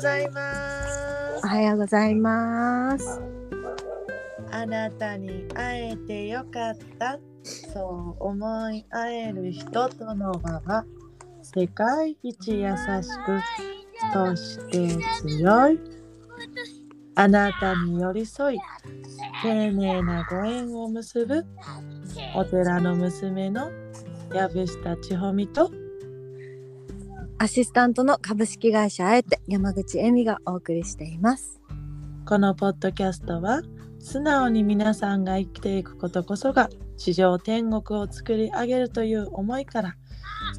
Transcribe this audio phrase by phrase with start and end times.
[0.00, 0.40] ございま
[1.38, 1.46] すお。
[1.46, 3.20] はようございます。
[4.50, 7.18] あなたに会えてよかった。
[7.44, 10.86] そう思い合える人との輪は
[11.42, 13.42] 世界一優しく、
[14.14, 15.78] そして強い。
[17.16, 18.58] あなたに寄り添い、
[19.42, 21.44] 丁寧なご縁を結ぶ
[22.34, 23.70] お寺の娘の
[24.30, 25.70] 藪下千穂美と
[27.42, 31.62] アシスタントの株式会社あえて山口恵美がお送りしています。
[32.26, 33.62] このポッドキャストは
[33.98, 36.68] 素直に皆さんが生きていくことこそが
[36.98, 39.96] 地上天国を作り上げるという思いから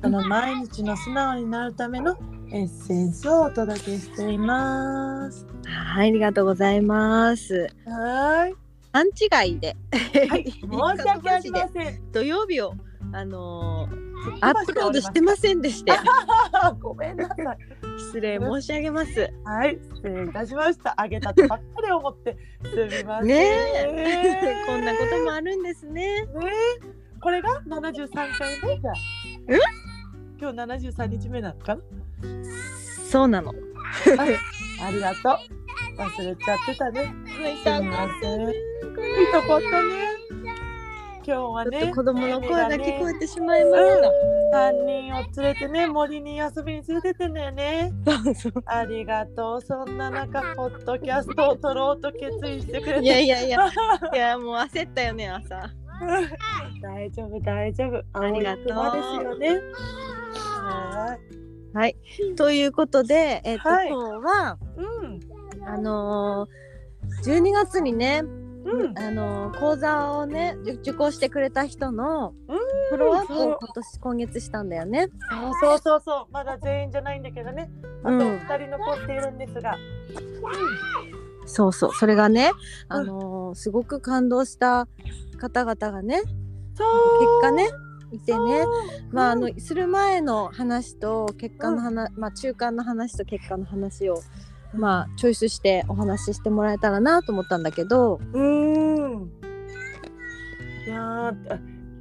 [0.02, 2.18] その毎日の素直になるための
[2.52, 5.46] エッセンスをお届けしています。
[5.64, 7.70] はい、ありがとうございます。
[7.86, 8.56] はい。
[8.92, 9.76] 勘違いで、
[10.28, 10.52] はい。
[10.52, 12.02] 申し訳ありません。
[12.12, 12.74] 土曜日を
[13.14, 14.12] あのー
[14.42, 15.92] アップロードしてませんでして
[16.80, 17.58] ごめんなさい。
[17.98, 19.34] 失礼申し上げます。
[19.44, 19.80] はい。
[19.96, 20.94] 失礼いたしました。
[20.96, 23.28] あげたとばっかり思ってすみません。
[23.28, 26.24] ねえ こんなこともあるんですね。
[26.26, 26.52] ね
[26.84, 28.94] えこれが73回目じゃ
[30.40, 30.58] 今日
[30.92, 31.82] 73日目なのかな？
[33.10, 33.52] そうなの。
[34.20, 34.22] あ
[34.88, 36.02] ありがとう。
[36.02, 37.14] 忘れちゃってたね。
[37.26, 38.42] すみません。
[38.42, 38.54] いい
[39.34, 40.11] とこったね。
[41.26, 43.78] 今日はね子供の声が聞こえてしまいま
[44.52, 47.94] 三人を連れてね、森に遊びに連れてってんだよね。
[48.66, 49.62] ありがとう。
[49.62, 53.06] そんな中、ポッドキャストを撮ろうと決意してくれて。
[53.06, 53.70] いやいやいや、
[54.14, 55.70] いやもう焦ったよね朝。
[56.82, 58.20] 大丈夫、大丈夫。
[58.20, 58.74] ありがとうです
[59.24, 59.62] よね。
[60.34, 61.18] は
[61.74, 61.96] はい。
[62.36, 64.58] ということで、えっと、はい今日は。
[64.76, 65.20] うん。
[65.66, 68.24] あのー、12月にね、
[68.64, 68.98] うん。
[68.98, 72.58] あのー講座をね受受講してくれた人のうん
[72.90, 75.08] フォローアップを今年今月したんだよね。
[75.30, 76.32] そうそうそうそう。
[76.32, 77.70] まだ全員じゃないんだけどね。
[78.04, 79.76] あとうん二人残っているんですが。
[81.46, 82.52] そうそうそれがね、
[82.90, 84.88] うんあのーすごく感動した
[85.40, 86.22] 方々がね。
[86.22, 86.32] 結
[87.42, 87.70] 果ね
[88.12, 88.66] いてね。
[89.12, 94.22] まああのうんする前の話と結果の話、まあ中間の話と結果の話を
[94.74, 99.32] まあチョイスしてお話ししてもらえたらなと思ったんだけど、うーん。
[100.86, 101.34] いや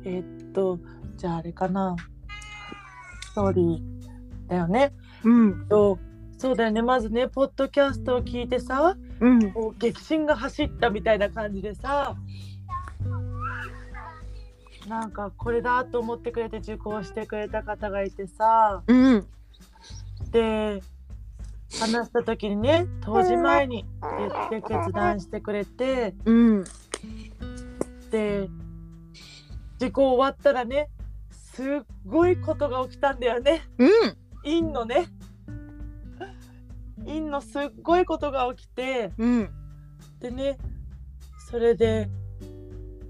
[0.05, 0.79] えーっと
[1.17, 1.97] じゃああれかな。
[3.31, 4.93] ストーリーだよね。
[5.25, 5.99] うんと
[6.39, 6.83] そうだよね。
[6.83, 12.17] まずねポッドキャストを聞いてさ、うんこう激震が走ったみたいな感じでさ。
[14.89, 19.27] なんかこれだと思ってくれて受講してくれた方がいてさうん
[20.33, 20.83] で
[21.79, 23.85] 話した時にね当時前に
[24.19, 26.65] 言って決断してくれてうん。
[28.11, 28.49] で
[29.77, 30.89] 受講終わったらね
[31.31, 31.67] すっ
[32.07, 33.63] ごいことが起きたんだよね。
[33.79, 33.91] うん。
[34.43, 35.07] 陰のね。
[37.05, 39.51] 陰のすっごいことが起きてうん。
[40.21, 40.59] でね
[41.51, 42.09] それで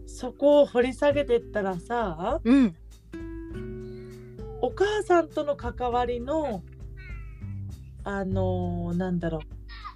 [0.06, 2.74] そこを掘り下げてったらさうん。
[4.62, 6.62] お母さんとの関わりの
[8.04, 9.40] あのーなんだろう。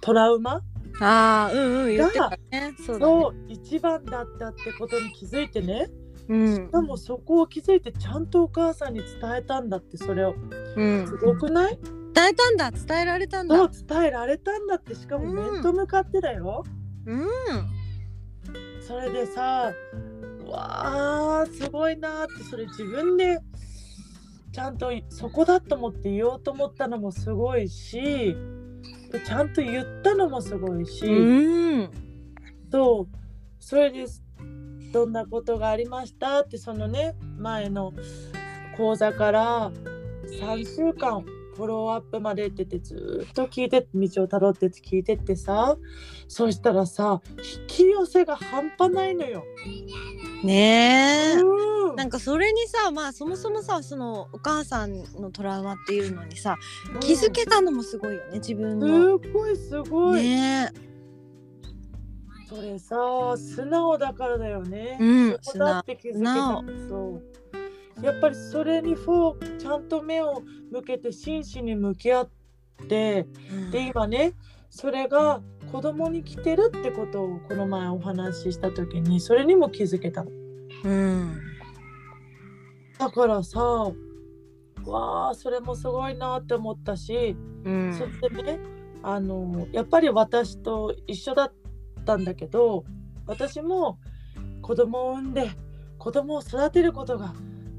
[0.01, 0.61] トラウマ？
[1.01, 2.73] ああうんうん言ってたね。
[2.77, 3.11] そうだね。
[3.11, 5.89] そう一番だったってことに気づいてね。
[6.29, 6.55] うん。
[6.55, 9.07] しかもそこを気づいてちゃんとお母さんに伝
[9.37, 10.35] えたんだってそれを。
[10.75, 11.07] うん。
[11.07, 11.77] すごくない？
[12.13, 12.71] 伝えたんだ。
[12.71, 13.55] 伝えられたんだ。
[13.57, 14.95] そう伝えられたんだって。
[14.95, 15.53] しかもうん。
[15.53, 16.63] 面と向かってだよ、
[17.05, 17.27] うん。
[18.81, 19.73] それでさ
[20.45, 23.39] うわーすごいなーってそれ自分で
[24.55, 28.37] ちゃんとそこだと思って言おうと思ったのもすごいし
[29.11, 31.91] でちゃんと言ったのもすごいし、うん。
[32.71, 33.05] と
[33.59, 34.05] それで
[34.93, 36.39] どんなことがありました？
[36.39, 37.91] ってそのね前の
[38.77, 39.71] 講座から
[40.39, 45.77] 3週間フォローアップまでっててずっと聞いて道をたどってって聞いてってさ
[46.27, 49.43] そしたらさ引き寄せが半端ないのよ。
[50.43, 51.41] ねえ。
[51.41, 51.95] うん。
[51.95, 56.57] なんかそれにさまあそもそもさそのお母さんのトラウマっていうのにさ
[56.99, 59.17] 気づけたのもすごいよね自分の。
[59.19, 60.73] すごいすごい、ね
[62.47, 62.95] それさ
[63.37, 64.97] 素直だからだよね。
[64.99, 67.23] うんそこだって気づけたそう
[68.01, 72.29] やっぱりそれにフォーちゃんと目を向けて真摯に向き合っ
[72.87, 73.71] てうん。
[73.71, 74.33] で今ね
[74.69, 80.31] それが子供に来てるってことをこの前お話しした時にそれにも気づけたの。
[80.83, 81.39] うん。
[82.97, 83.59] だからさ
[84.85, 87.93] わあそれもすごいなって思ったし、うん。
[87.93, 88.59] そしてね
[89.01, 91.53] あのやっぱり私と一緒だっ
[92.05, 92.83] たんだけど
[93.27, 93.99] 私も
[94.61, 95.51] 子供を産んで
[95.97, 97.33] 子供を育てることが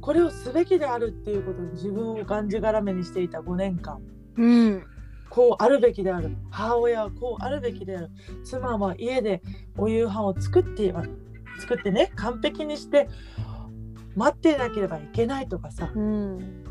[0.06, 4.00] これをすべきであるっていうことに自分をがんじがらめにしていた5年間。
[4.36, 4.84] うん。
[5.28, 6.30] こうあるべきである。
[6.48, 8.10] 母親はこうあるべきである。
[8.44, 9.42] 妻は家で
[9.76, 10.94] お夕飯を作って
[11.58, 13.08] 作ってね完璧にして
[14.14, 15.90] 待ってなければいけないとかさ。
[15.92, 16.62] うん。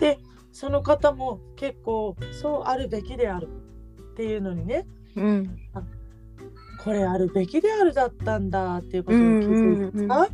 [0.00, 0.18] で
[0.50, 3.48] その方も結構そうあるべきである
[4.12, 5.58] っていうのにねうん。
[6.82, 10.28] これあるべきであるだったんだっていうことに気づいてさ、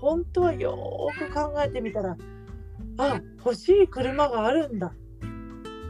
[0.00, 2.16] 本当はよーく考えてみたら
[2.98, 4.92] あ欲しい車があるんだ。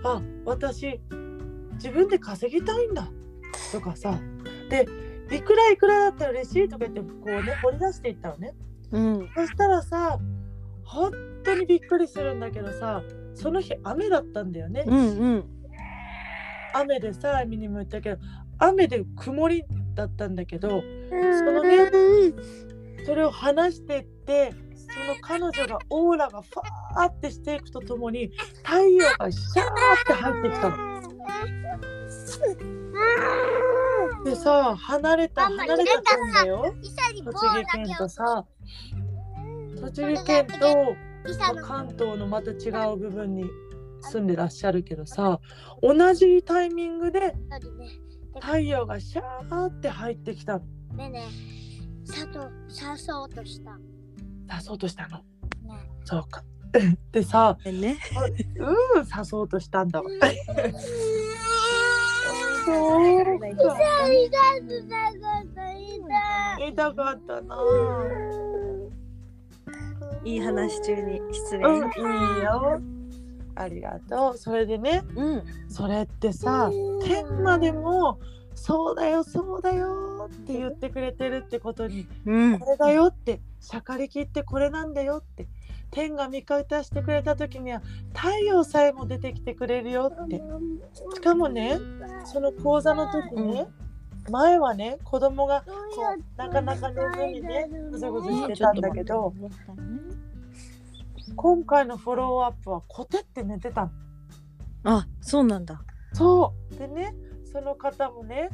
[0.04, 1.00] あ私
[1.74, 3.08] 自分で稼ぎたいんだ。
[3.72, 4.18] とかさ。
[4.68, 4.86] で
[5.32, 8.54] いくらいくらだったら嬉しいとか言ってこうね掘り出していったのね。
[8.92, 9.28] うん。
[9.34, 10.18] そしたらさ
[10.84, 11.12] 本
[11.44, 13.02] 当にびっくりするんだけどさ
[13.34, 15.44] その日雨だったんだよね、うんうん。
[16.74, 18.18] 雨でさエミにも言ったけど
[18.58, 19.64] 雨で曇り
[19.94, 21.90] だったんだけどそのね
[23.10, 28.30] それを話してってその彼女がオーラがファーってしていくとともに
[28.62, 29.68] 太陽がシャーっ
[30.06, 31.00] て入ってきたの。
[34.24, 36.72] でさ離れた離れたんだよ
[37.24, 38.46] 栃木県とさ
[39.80, 40.94] 栃木県と
[41.36, 43.44] まあ関東のまた違う部分に
[44.02, 45.40] 住んでらっしゃるけどさ
[45.82, 47.34] 同じタイミングで
[48.40, 50.64] 太陽がシャーって入ってきたの。
[50.96, 51.24] ねえね
[51.56, 51.59] え、
[52.10, 53.76] さと、さそうとした。
[53.76, 53.84] ね
[54.46, 55.18] 出そうとしたの？
[55.18, 55.22] え
[56.04, 56.42] そうか。
[57.12, 57.98] でさ、ね
[58.94, 60.08] うん、刺そうとしたんだわ。
[66.58, 67.56] 痛かったな。
[70.24, 72.80] いい話中に失礼うん、いいよ。
[73.56, 74.38] ありがとう。
[74.38, 76.70] それでね、うんそれってさ、
[77.04, 78.18] 天までも。
[78.62, 82.58] そうだよ、そうだよって言ってくれてるってことに、うん。
[82.58, 85.48] これだよって、しゃかりきってこれなんだよって。
[85.90, 87.80] 天が味方してくれた時には
[88.14, 90.42] 太陽さえも出てきてくれるよって。
[91.14, 91.80] しかもね
[92.26, 93.66] その講座の時ね、
[94.30, 99.34] 前はね子供がこうなかなか寝ずにねぐずぐずしてたんだけど
[101.34, 103.90] 今回のフォローアップはコテって寝てた
[104.84, 104.98] の。
[104.98, 105.82] あそうなんだ。
[106.12, 106.76] そう。
[106.76, 107.14] でね
[107.52, 108.48] その方もね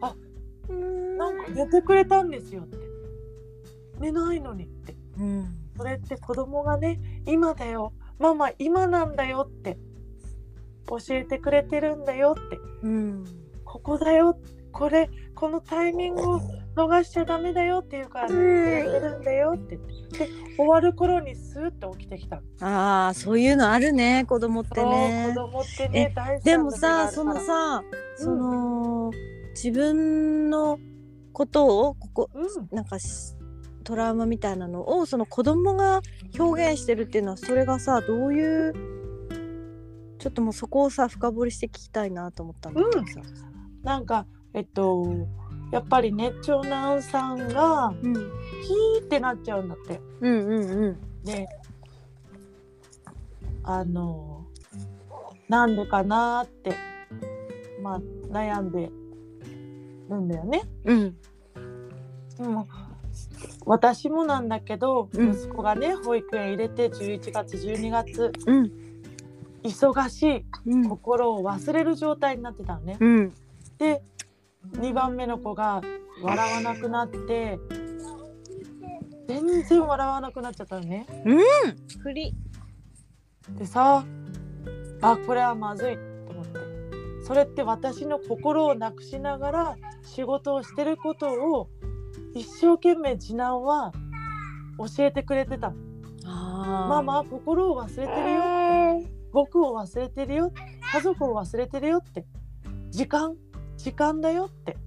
[0.00, 0.14] あ
[0.68, 2.76] なんか寝てくれたんですよって。
[4.00, 4.96] 寝ないのにって。
[5.18, 5.46] うん。
[5.76, 7.92] それって子供がね今だよ。
[8.18, 9.78] ママ今なんだよって。
[10.86, 12.58] 教えてくれてるんだよって。
[12.82, 13.24] うん。
[13.64, 14.38] ここだよ。
[14.72, 16.40] これこのタイミングを
[16.76, 25.26] 逃しちゃダメだよっていうからねてるんだよって言ってで終わる頃にスーッと起きてきたああそういうのあるね子供ってね。
[25.28, 27.82] 子供ってね大事でもさそのさ、
[28.18, 28.24] うん。
[28.24, 29.10] その
[29.50, 30.78] 自分の
[31.32, 32.68] ことをここうん。
[32.76, 33.34] なんかし
[33.82, 36.00] トラウマみたいなのをその子供が
[36.38, 38.72] 表現してるっていうのはそれがさどういう
[40.18, 43.20] ちょっともうそこをさ深掘りして聞きたいなと思ったんだけどさ。
[43.82, 45.04] なんかえっと
[45.70, 50.00] やっぱりね長男さんがうん、ヒーってなっちゃうんだって。
[50.20, 51.24] うんうんうん。
[51.24, 51.48] で
[53.64, 54.44] あの
[55.48, 56.74] なんでかなーって
[57.82, 58.00] まあ
[58.30, 58.90] 悩んで
[60.08, 60.62] るんだよね。
[60.84, 61.16] うん。
[62.36, 62.66] でも
[63.66, 65.32] 私もなんだけど、うん。
[65.32, 68.72] 息子がね保育園入れて11月12月うん。
[69.62, 70.88] 忙しいうん。
[70.88, 72.96] 心を忘れる状態になってたのね。
[73.00, 73.32] うん。
[73.78, 74.02] で
[74.72, 75.80] 2番目の子が
[76.22, 77.58] 笑わなくなって
[79.26, 81.06] 全然笑わなくなっちゃったのね。
[82.02, 82.34] 振り。
[83.58, 84.04] でさ
[85.00, 86.60] あこれはまずいと思って。
[87.24, 91.68] それって私の心をなくしながら仕事をしてることを
[92.34, 93.92] 一生懸命次男は
[94.78, 95.70] 教えてくれてた。
[95.70, 95.76] の。
[96.26, 98.40] あママ心を忘れてるよ
[99.00, 99.12] って。
[99.32, 100.52] 僕を忘れてるよ
[100.92, 102.24] 家族を忘れてるよって。
[102.90, 103.36] 時間
[103.84, 104.78] 時間だよって。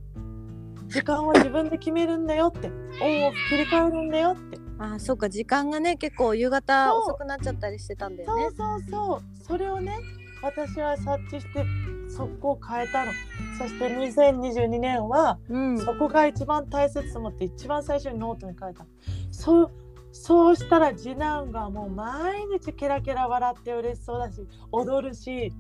[0.88, 2.72] 時間は自分で決めるんだよって。
[3.00, 4.58] オンオフ切り替えるんだよって。
[4.80, 8.44] あーそうか時間がね結構夕方遅くなっちゃったりしてたんだよね。
[8.46, 8.56] そう。
[8.58, 9.46] そうそう。
[9.46, 10.00] それをね
[10.42, 11.64] 私は察知して
[12.10, 13.12] 速攻変えたの。
[13.60, 15.78] そして2022年はうん。
[15.78, 18.90] そこが一番大切と思って一番最初にノートに書いたの。
[19.30, 19.72] そう
[20.12, 25.54] そうしたら次男がもう毎日ケラケラ笑って嬉しそうだし踊るし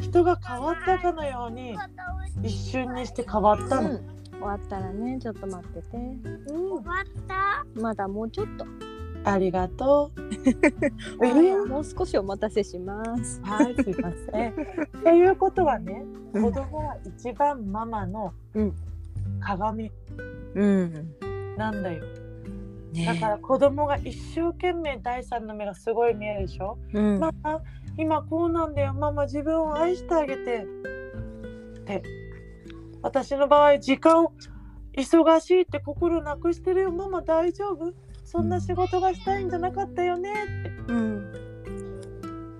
[0.00, 1.76] 人が変わったかのように
[2.42, 4.00] 一瞬にして変わったの、うん
[4.38, 7.64] 終わったらねちょっと待っててうん終わった？
[7.80, 8.66] まだもうちょっと
[9.24, 10.20] ありがとう。
[11.26, 13.40] うんもう少しお待たせします。
[13.42, 14.52] はい、すいません。
[14.52, 14.54] っ
[15.02, 18.74] ていうことはね、うん子供は一番ママのうん
[19.40, 19.90] 鏡
[20.54, 21.14] うん。
[21.56, 22.04] なんだよ。
[22.92, 26.76] ねだから子供が一生懸命第三の目がすごい見えるでしょ？
[26.92, 27.62] うんママ、
[27.98, 28.94] 今こうなんだよ。
[28.94, 30.64] ママ自分を愛してあげて。
[30.64, 32.02] って。
[33.02, 34.26] 私の場合時間
[34.96, 36.90] 忙しいって心なくしてるよ。
[36.90, 37.92] ママ大丈夫？
[38.24, 40.32] そんな仕事がしたいんじゃなかったよね。
[40.32, 40.92] って。
[40.92, 41.32] うん。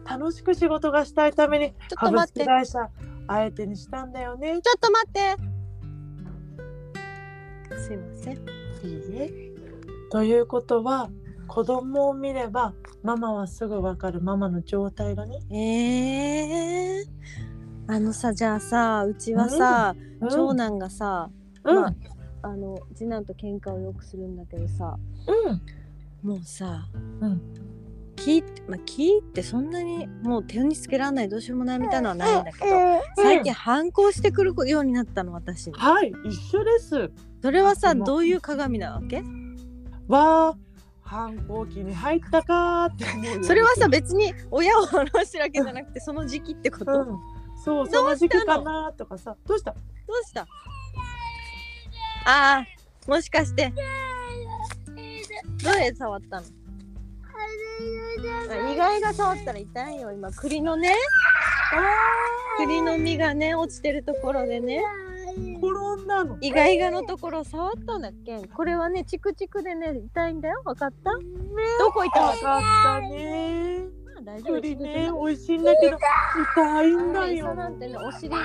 [0.09, 2.41] 楽しく仕事がしたいためにちょっと株待って。
[2.41, 2.89] 式会社
[3.27, 4.61] 相手にしたんだよね。
[4.63, 5.37] ちょっと待って。
[7.79, 8.37] すいません。
[8.37, 8.43] いい
[9.13, 9.31] え。
[10.11, 11.11] ということは
[11.47, 20.29] 子供を見ればママはすぐわかるママの状態がね、えー、あのさじゃあさうちはさ、うん。
[20.29, 21.31] 長男がさ、
[21.65, 21.75] うん。
[21.77, 21.95] まあ
[22.43, 24.97] あの次男と喧嘩をよくするんだけどさ
[26.23, 26.29] うん。
[26.29, 26.87] もうさ
[27.21, 27.41] うん。
[28.17, 32.67] 気ってまあ気ってそんなにもう手につけられないどうしようもないみたいのはないんだけど
[33.17, 35.67] 最近反抗してくるようになったの私。
[35.69, 37.11] にはい一緒です。
[37.43, 39.23] それはさどういう鏡なわけ？
[40.09, 40.57] わあ
[41.07, 47.19] 反抗期に入ったかーって思うよそれはさ別に親を表してるわけじゃなくてその時期ってこと、どううん。
[47.63, 49.37] そうその時期かなとかさ。
[49.47, 49.73] どうした？
[49.73, 50.47] した？
[52.27, 53.73] あーもしかして。
[55.63, 56.47] どれ触ったの？
[58.51, 60.11] あ意外が触ったら痛いよ。
[60.13, 60.95] 今栗のね。
[62.59, 64.83] 栗の実がね落ちてるところでね。
[65.37, 65.69] 転
[66.07, 66.39] んだの？
[66.41, 68.47] 意外がのところ触ったんだっけ？
[68.49, 70.63] これはねチクチクでね痛いんだよ。
[70.65, 71.11] わかった？
[71.13, 72.39] どこ痛かっ
[72.83, 73.85] たね。
[74.17, 75.99] た大丈夫栗ね美味しいんだけど
[76.55, 78.39] 痛いんだ磯よなんてねお尻お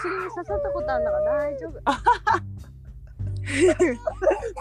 [0.00, 1.80] 尻に刺さったことあるんだから大丈夫。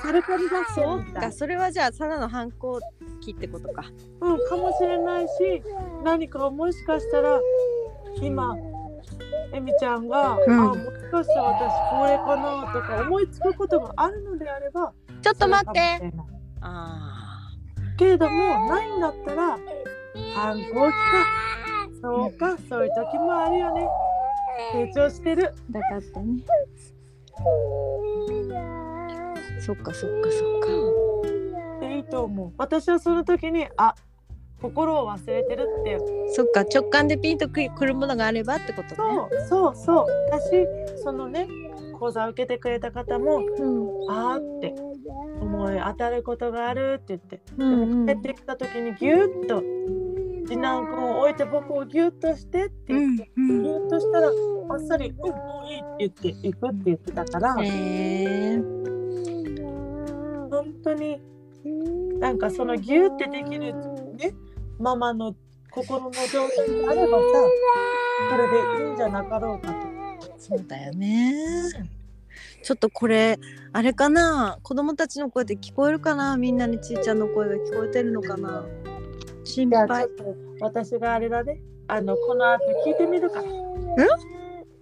[0.02, 2.80] それからだそうかそれはじゃあただの反抗
[3.22, 3.84] 期ってことか。
[4.22, 5.62] うんかもしれないし
[6.04, 7.40] 何かもしかしたら
[8.22, 8.56] 今
[9.54, 10.60] えみちゃんが、うん。
[10.60, 16.14] あもしかしたら私これかなとか思いつくことがあるのであればちょっと待って。
[16.62, 17.52] あ
[17.98, 19.58] けれどもないんだったら
[20.36, 20.94] 反抗期か。
[22.02, 23.88] そうかそういう時もあるよね。
[24.74, 25.54] 成長してる。
[25.72, 26.44] ーだからってね。
[29.60, 30.68] そっかそっかそっか。
[31.82, 32.54] でいいと思う。
[32.58, 33.96] 私はその時にあ
[34.62, 36.00] 心を忘れてるって。
[36.34, 38.96] そっか直感でピンとくくるものがあればってことね。
[39.48, 40.08] そうそうそう。
[40.32, 40.48] だし
[41.04, 41.48] そのね
[42.00, 44.12] 講座を受けてくれた方もうん。
[44.12, 44.74] あーって
[45.42, 48.06] 思い当たることがあるって言ってうんうん。
[48.08, 49.62] 帰ってきた時にギュッと
[50.48, 53.64] 次男君を置いて僕をギュッとしてって言って、うん。
[53.64, 54.30] ギュッとしたら
[54.70, 57.64] あっさり「うんもういい」って言って行くって言ってたから、本
[60.84, 61.22] 当に
[62.20, 63.74] なんかそのギュッてできる
[64.16, 64.34] ね
[64.80, 65.36] ママの
[65.72, 67.24] 心の状態があればさ
[68.30, 68.48] それ
[68.80, 69.88] でいいんじゃなかろうかと。
[70.38, 71.34] そうだよね。
[72.64, 73.38] ちょっとこれ
[73.74, 74.60] あれかな？
[74.64, 76.38] 子供たちの声で聞こえるかな？
[76.38, 78.66] みんなにちいちゃんの声が聞こえてるのかな？
[79.44, 80.08] 心配。
[80.60, 81.60] 私があれだね。
[81.88, 83.42] あのこの後聞いてみるか。
[83.42, 83.46] ら。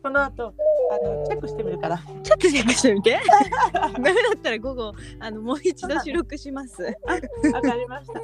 [0.06, 0.54] この後
[0.92, 1.98] あのチェックしてみるから。
[1.98, 3.20] ちょっとチェックしてみて。
[3.74, 6.84] ダメだったら午後あのもう一度収録します。
[6.84, 8.22] わかりました。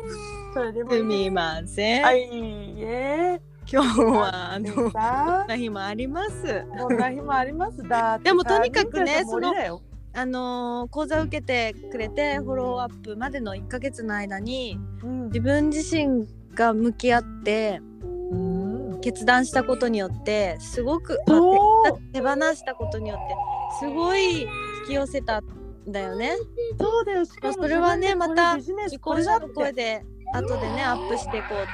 [0.53, 1.01] それでもす。
[1.01, 3.41] みません、あいいえ。
[3.67, 6.65] 今日はあでのさこんな日もあります。
[6.77, 7.81] こんな日もあります。
[7.81, 9.81] だ でもとにかくねさ忍者と森だよ。
[10.13, 15.25] あのー講座を受けてくれてフォローアップまでの1ヶ月の間にうん。
[15.29, 17.90] 自分自身が向き合ってうん
[19.01, 21.17] 決断したことによってすごく
[22.13, 23.35] 手放したことによって
[23.79, 24.47] すごい引
[24.87, 25.43] き寄せたん
[25.87, 26.35] だよね。
[26.79, 27.25] そうだよ。
[27.25, 30.03] しかもそれはねまた自己者の声で
[30.33, 31.65] 後でねアップしていこう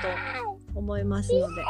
[0.74, 1.64] と思いますので。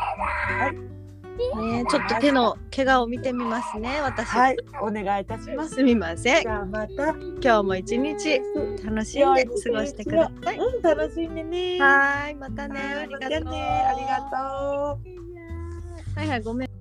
[1.38, 4.58] ね、ちょっと手の怪我を見てみますね私、はい。
[4.82, 5.76] お願いいたします。
[5.76, 6.42] すみません。
[6.42, 7.10] じゃあまた。
[7.10, 8.42] 今日も一日
[8.84, 10.58] 楽しんで過ごしてください。
[10.58, 11.80] うん楽しんでね。
[11.80, 12.80] はーいまたね。
[12.80, 13.30] ありがとう。
[13.30, 15.27] ありがとう
[16.18, 16.77] はいはいごめん。